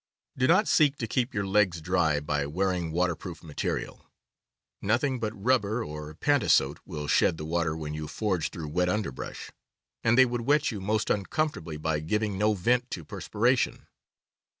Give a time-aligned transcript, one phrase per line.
[0.35, 4.09] Do not seek to keep your legs dry by wearing water proofed material.
[4.81, 8.89] Nothing but rubber or pantasote J, will shed the water when you forge through wet
[8.89, 9.51] underbrush,
[10.03, 13.85] and they would wet you most uncomfortably by giving no vent to per spiration.